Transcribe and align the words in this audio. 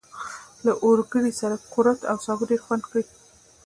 له 0.65 0.71
اوگرې 0.85 1.31
سره 1.41 1.55
کورت 1.73 1.99
او 2.11 2.17
سابه 2.25 2.43
ډېر 2.49 2.61
خوند 2.65 2.83
کوي. 2.89 3.05